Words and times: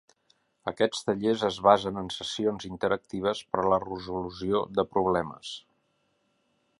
Aquests 0.69 1.03
tallers 1.09 1.43
es 1.49 1.59
basen 1.67 1.99
en 2.03 2.09
sessions 2.15 2.65
interactives 2.69 3.43
per 3.51 3.61
a 3.65 3.69
la 3.75 3.81
resolució 3.85 4.63
de 4.79 4.87
problemes. 4.97 5.55